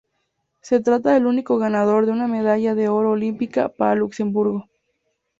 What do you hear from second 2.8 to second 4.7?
oro olímpica para Luxemburgo.